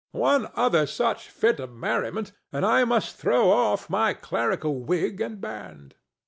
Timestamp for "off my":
3.51-4.15